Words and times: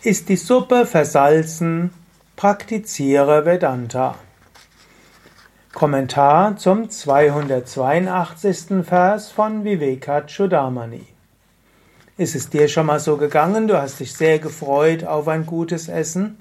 Ist 0.00 0.28
die 0.28 0.36
Suppe 0.36 0.86
versalzen? 0.86 1.90
Praktiziere 2.36 3.44
Vedanta. 3.44 4.14
Kommentar 5.74 6.56
zum 6.56 6.88
282. 6.88 8.84
Vers 8.86 9.32
von 9.32 9.64
Vivekachudamani. 9.64 11.04
Ist 12.16 12.36
es 12.36 12.48
dir 12.48 12.68
schon 12.68 12.86
mal 12.86 13.00
so 13.00 13.16
gegangen, 13.16 13.66
du 13.66 13.76
hast 13.76 13.98
dich 13.98 14.12
sehr 14.12 14.38
gefreut 14.38 15.02
auf 15.02 15.26
ein 15.26 15.44
gutes 15.46 15.88
Essen? 15.88 16.38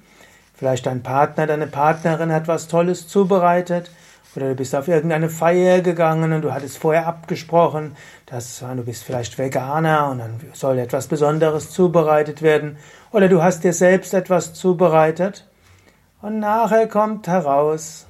Vielleicht 0.53 0.85
dein 0.85 1.01
Partner, 1.01 1.47
deine 1.47 1.65
Partnerin 1.65 2.31
hat 2.31 2.47
was 2.47 2.67
Tolles 2.67 3.07
zubereitet 3.07 3.89
oder 4.37 4.49
du 4.49 4.55
bist 4.55 4.75
auf 4.75 4.87
irgendeine 4.87 5.29
Feier 5.29 5.81
gegangen 5.81 6.31
und 6.31 6.43
du 6.43 6.53
hattest 6.53 6.77
vorher 6.77 7.07
abgesprochen, 7.07 7.95
dass 8.27 8.59
du 8.59 8.83
bist 8.83 9.03
vielleicht 9.03 9.39
Veganer 9.39 10.11
und 10.11 10.19
dann 10.19 10.39
soll 10.53 10.77
etwas 10.77 11.07
Besonderes 11.07 11.71
zubereitet 11.71 12.43
werden. 12.43 12.77
Oder 13.11 13.29
du 13.29 13.41
hast 13.41 13.63
dir 13.63 13.73
selbst 13.73 14.13
etwas 14.13 14.53
zubereitet 14.53 15.47
und 16.21 16.39
nachher 16.39 16.87
kommt 16.87 17.27
heraus, 17.27 18.05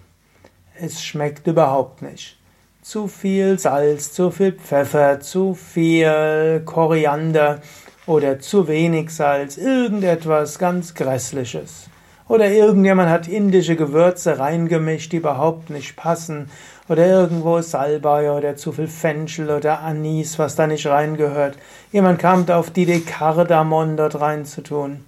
es 0.77 1.01
schmeckt 1.01 1.47
überhaupt 1.47 2.01
nicht. 2.01 2.37
Zu 2.81 3.07
viel 3.07 3.57
Salz, 3.57 4.11
zu 4.11 4.29
viel 4.29 4.51
Pfeffer, 4.51 5.21
zu 5.21 5.53
viel 5.53 6.61
Koriander 6.65 7.61
oder 8.05 8.39
zu 8.39 8.67
wenig 8.67 9.11
Salz, 9.11 9.55
irgendetwas 9.55 10.59
ganz 10.59 10.93
Grässliches. 10.93 11.89
Oder 12.27 12.51
irgendjemand 12.51 13.09
hat 13.09 13.27
indische 13.27 13.75
Gewürze 13.75 14.37
reingemischt, 14.37 15.11
die 15.11 15.17
überhaupt 15.17 15.69
nicht 15.69 15.95
passen. 15.95 16.49
Oder 16.89 17.07
irgendwo 17.07 17.61
Salbei 17.61 18.31
oder 18.31 18.55
zu 18.55 18.71
viel 18.71 18.87
Fenchel 18.87 19.49
oder 19.49 19.81
Anis, 19.81 20.37
was 20.37 20.55
da 20.55 20.67
nicht 20.67 20.87
reingehört. 20.87 21.57
Jemand 21.91 22.19
kam 22.19 22.49
auf 22.49 22.71
die 22.71 22.83
Idee, 22.83 22.99
Kardamom 22.99 23.95
dort 23.95 24.19
reinzutun. 24.19 25.05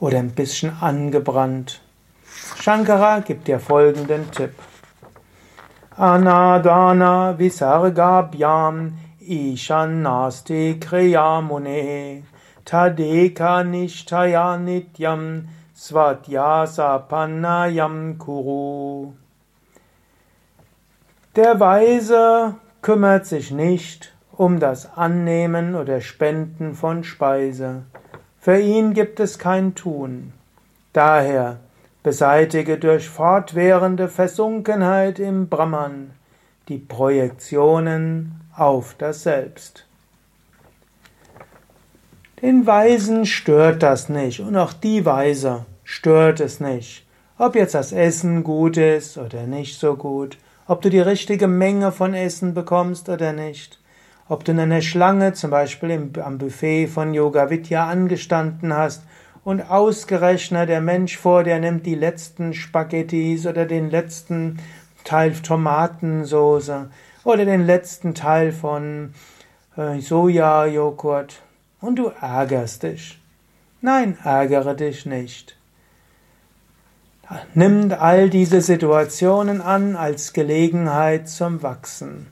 Oder 0.00 0.18
ein 0.18 0.30
bisschen 0.30 0.72
angebrannt. 0.80 1.80
Shankara 2.60 3.20
gibt 3.20 3.48
dir 3.48 3.60
folgenden 3.60 4.30
Tipp. 4.30 4.52
Anadana 5.96 7.36
visargabhyam 7.36 8.92
ishan 9.20 10.02
nasti 10.02 10.78
kriyamune 10.78 12.22
tadeka 12.64 13.64
nishtaya 13.64 14.56
nityam 14.56 15.48
Svatyasapanayam 15.78 18.18
Kuru. 18.18 19.12
Der 21.36 21.60
Weise 21.60 22.56
kümmert 22.82 23.26
sich 23.26 23.52
nicht 23.52 24.12
um 24.32 24.58
das 24.58 24.96
Annehmen 24.96 25.76
oder 25.76 26.00
Spenden 26.00 26.74
von 26.74 27.04
Speise. 27.04 27.84
Für 28.40 28.58
ihn 28.58 28.92
gibt 28.92 29.20
es 29.20 29.38
kein 29.38 29.76
Tun. 29.76 30.32
Daher 30.92 31.58
beseitige 32.02 32.78
durch 32.78 33.08
fortwährende 33.08 34.08
Versunkenheit 34.08 35.20
im 35.20 35.48
Brahman 35.48 36.10
die 36.68 36.78
Projektionen 36.78 38.40
auf 38.52 38.96
das 38.98 39.22
Selbst. 39.22 39.87
Den 42.40 42.68
Weisen 42.68 43.26
stört 43.26 43.82
das 43.82 44.08
nicht 44.08 44.38
und 44.38 44.56
auch 44.56 44.72
die 44.72 45.04
Weise 45.04 45.66
stört 45.82 46.38
es 46.38 46.60
nicht. 46.60 47.04
Ob 47.36 47.56
jetzt 47.56 47.74
das 47.74 47.90
Essen 47.90 48.44
gut 48.44 48.76
ist 48.76 49.18
oder 49.18 49.42
nicht 49.42 49.80
so 49.80 49.96
gut, 49.96 50.38
ob 50.68 50.80
du 50.80 50.88
die 50.88 51.00
richtige 51.00 51.48
Menge 51.48 51.90
von 51.90 52.14
Essen 52.14 52.54
bekommst 52.54 53.08
oder 53.08 53.32
nicht, 53.32 53.80
ob 54.28 54.44
du 54.44 54.52
in 54.52 54.60
einer 54.60 54.82
Schlange 54.82 55.32
zum 55.32 55.50
Beispiel 55.50 55.90
im, 55.90 56.12
am 56.22 56.38
Buffet 56.38 56.86
von 56.86 57.12
Yoga 57.12 57.50
Vidya 57.50 57.88
angestanden 57.88 58.72
hast 58.72 59.02
und 59.42 59.60
ausgerechnet 59.62 60.68
der 60.68 60.80
Mensch 60.80 61.16
vor 61.16 61.42
dir 61.42 61.58
nimmt 61.58 61.86
die 61.86 61.96
letzten 61.96 62.54
Spaghettis 62.54 63.48
oder 63.48 63.66
den 63.66 63.90
letzten 63.90 64.60
Teil 65.02 65.32
Tomatensoße 65.32 66.88
oder 67.24 67.44
den 67.44 67.66
letzten 67.66 68.14
Teil 68.14 68.52
von 68.52 69.12
äh, 69.76 69.98
Sojajoghurt 69.98 71.42
und 71.80 71.96
du 71.96 72.08
ärgerst 72.20 72.82
dich. 72.82 73.18
Nein, 73.80 74.18
ärgere 74.24 74.74
dich 74.74 75.06
nicht. 75.06 75.56
Nimm 77.54 77.92
all 77.92 78.30
diese 78.30 78.60
Situationen 78.60 79.60
an 79.60 79.96
als 79.96 80.32
Gelegenheit 80.32 81.28
zum 81.28 81.62
Wachsen. 81.62 82.28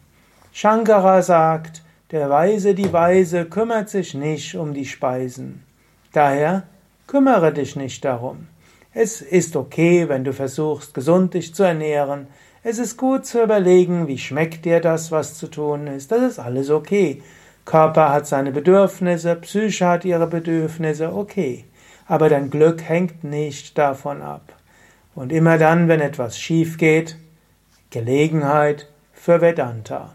Shankara 0.53 1.21
sagt, 1.21 1.83
der 2.13 2.31
Weise, 2.31 2.75
die 2.75 2.93
Weise 2.93 3.45
kümmert 3.45 3.91
sich 3.91 4.15
nicht 4.15 4.55
um 4.55 4.73
die 4.73 4.87
Speisen. 4.87 5.63
Daher 6.13 6.63
kümmere 7.07 7.53
dich 7.53 7.77
nicht 7.77 8.05
darum. 8.05 8.49
Es 8.95 9.21
ist 9.21 9.55
okay, 9.55 10.09
wenn 10.09 10.25
du 10.25 10.33
versuchst, 10.33 10.95
gesund 10.95 11.35
dich 11.35 11.55
zu 11.55 11.63
ernähren. 11.63 12.29
Es 12.63 12.79
ist 12.79 12.97
gut 12.97 13.27
zu 13.27 13.43
überlegen, 13.43 14.09
wie 14.09 14.17
schmeckt 14.17 14.65
dir 14.65 14.81
das, 14.81 15.13
was 15.13 15.35
zu 15.35 15.49
tun 15.49 15.87
ist. 15.87 16.11
Das 16.11 16.23
ist 16.23 16.39
alles 16.39 16.71
okay. 16.71 17.23
Körper 17.67 18.13
hat 18.13 18.27
seine 18.27 18.53
Bedürfnisse, 18.53 19.35
Psyche 19.37 19.87
hat 19.87 20.05
ihre 20.05 20.27
Bedürfnisse, 20.27 21.13
okay. 21.13 21.65
Aber 22.07 22.29
dein 22.29 22.49
Glück 22.49 22.83
hängt 22.89 23.25
nicht 23.25 23.77
davon 23.77 24.23
ab. 24.23 24.55
Und 25.15 25.33
immer 25.33 25.59
dann, 25.59 25.89
wenn 25.89 26.01
etwas 26.01 26.39
schief 26.39 26.79
geht, 26.79 27.17
Gelegenheit 27.91 28.89
für 29.13 29.41
Vedanta. 29.41 30.15